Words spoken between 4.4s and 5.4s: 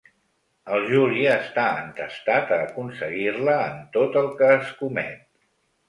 que escomet.